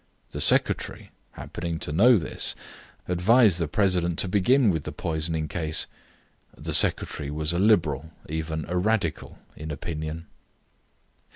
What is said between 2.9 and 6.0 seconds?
advised the president to begin with the poisoning case.